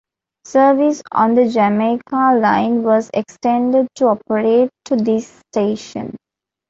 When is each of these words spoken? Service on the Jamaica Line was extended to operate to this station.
Service 0.45 1.03
on 1.11 1.35
the 1.35 1.47
Jamaica 1.47 2.35
Line 2.41 2.81
was 2.81 3.11
extended 3.13 3.87
to 3.93 4.07
operate 4.07 4.71
to 4.85 4.95
this 4.95 5.39
station. 5.53 6.15